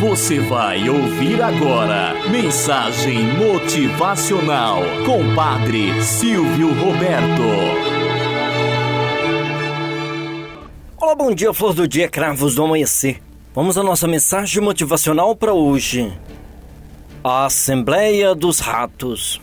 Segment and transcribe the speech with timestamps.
[0.00, 7.42] Você vai ouvir agora Mensagem Motivacional com Padre Silvio Roberto.
[10.96, 13.20] Olá, bom dia, flor do dia, cravos do amanhecer.
[13.54, 16.10] Vamos à nossa mensagem motivacional para hoje.
[17.22, 19.38] A Assembleia dos Ratos.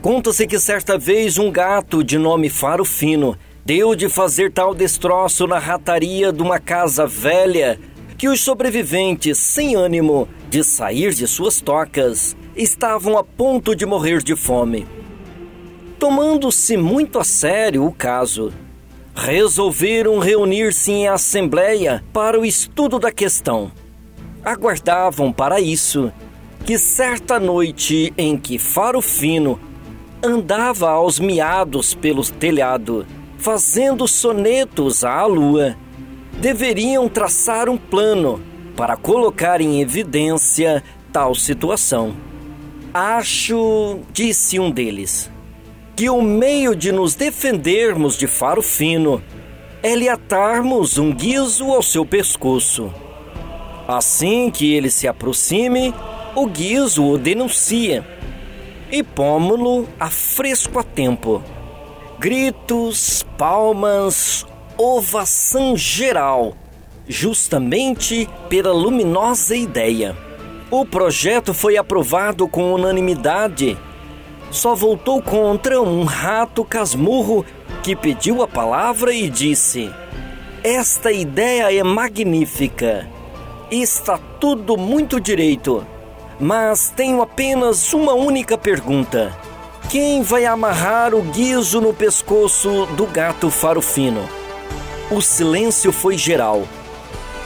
[0.00, 5.46] Conta-se que certa vez um gato de nome Faro Fino deu de fazer tal destroço
[5.46, 7.78] na rataria de uma casa velha
[8.22, 14.22] que os sobreviventes, sem ânimo de sair de suas tocas, estavam a ponto de morrer
[14.22, 14.86] de fome.
[15.98, 18.52] Tomando-se muito a sério o caso,
[19.12, 23.72] resolveram reunir-se em assembleia para o estudo da questão.
[24.44, 26.12] Aguardavam para isso
[26.64, 29.58] que certa noite em que Faro Fino
[30.22, 33.04] andava aos miados pelo telhado,
[33.36, 35.76] fazendo sonetos à lua,
[36.42, 38.42] deveriam traçar um plano
[38.76, 42.16] para colocar em evidência tal situação.
[42.92, 45.30] Acho, disse um deles,
[45.94, 49.22] que o meio de nos defendermos de Faro Fino
[49.84, 52.92] é lhe atarmos um guiso ao seu pescoço.
[53.86, 55.94] Assim que ele se aproxime,
[56.34, 58.04] o guiso o denuncia
[58.90, 61.40] e pômo-lo a fresco a tempo.
[62.18, 64.44] Gritos, palmas,
[64.78, 66.54] ovação geral,
[67.08, 70.16] justamente pela luminosa ideia.
[70.70, 73.76] O projeto foi aprovado com unanimidade.
[74.50, 77.44] Só voltou contra um rato casmurro
[77.82, 79.90] que pediu a palavra e disse:
[80.62, 83.08] Esta ideia é magnífica.
[83.70, 85.86] Está tudo muito direito
[86.42, 89.32] mas tenho apenas uma única pergunta:
[89.88, 94.28] quem vai amarrar o guiso no pescoço do gato farofino?
[95.12, 96.62] O silêncio foi geral.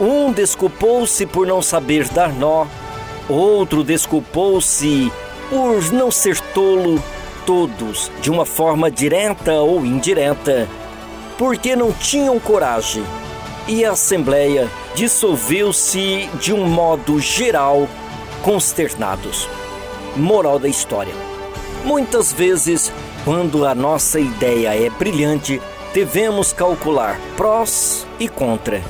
[0.01, 2.65] Um desculpou-se por não saber dar nó,
[3.29, 5.11] outro desculpou-se
[5.51, 7.03] por não ser tolo,
[7.45, 10.69] todos, de uma forma direta ou indireta,
[11.37, 13.03] porque não tinham coragem.
[13.67, 17.89] E a Assembleia dissolveu-se de um modo geral
[18.43, 19.49] consternados.
[20.15, 21.15] Moral da história:
[21.85, 22.93] muitas vezes,
[23.25, 25.61] quando a nossa ideia é brilhante,
[25.97, 28.83] devemos calcular prós e contra.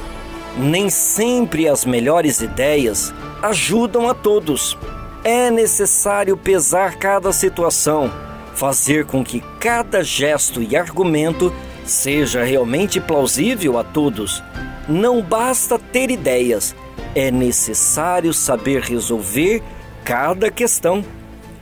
[0.58, 4.76] Nem sempre as melhores ideias ajudam a todos.
[5.22, 8.10] É necessário pesar cada situação,
[8.54, 14.42] fazer com que cada gesto e argumento seja realmente plausível a todos.
[14.88, 16.74] Não basta ter ideias,
[17.14, 19.62] é necessário saber resolver
[20.04, 21.04] cada questão.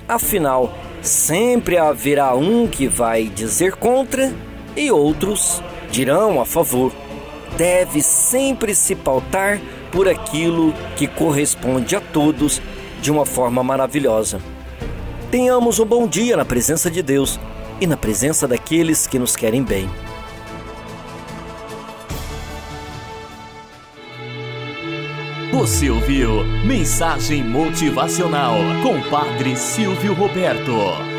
[0.09, 0.73] Afinal,
[1.03, 4.33] sempre haverá um que vai dizer contra
[4.77, 6.93] e outros dirão a favor.
[7.57, 9.61] Deve sempre se pautar
[9.93, 12.61] por aquilo que corresponde a todos
[13.01, 14.41] de uma forma maravilhosa.
[15.31, 17.39] Tenhamos um bom dia na presença de Deus
[17.81, 19.89] e na presença daqueles que nos querem bem.
[25.53, 31.14] Você ouviu Mensagem Motivacional com Padre Silvio Roberto.